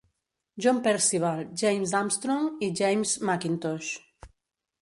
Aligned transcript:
John 0.63 0.79
Percival, 0.87 1.43
James 1.63 1.93
Armstrong, 2.01 2.49
i 2.69 2.71
James 2.83 3.15
McIntosh. 3.33 3.95